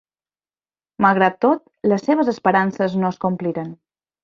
Malgrat 1.05 1.37
tot, 1.45 1.61
les 1.93 2.07
seves 2.09 2.33
esperances 2.35 2.99
no 3.05 3.13
es 3.15 3.23
compliren. 3.29 3.73